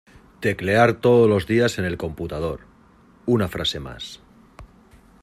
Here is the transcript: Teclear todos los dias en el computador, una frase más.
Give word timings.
Teclear 0.39 0.95
todos 0.95 1.29
los 1.29 1.45
dias 1.45 1.77
en 1.77 1.85
el 1.85 1.95
computador, 1.95 2.61
una 3.27 3.47
frase 3.47 3.79
más. 3.79 4.19